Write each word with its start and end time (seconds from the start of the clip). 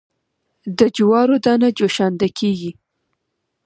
د 0.77 0.79
جوارو 0.95 1.35
دانه 1.45 1.69
جوشانده 1.77 2.27
کیږي. 2.37 2.71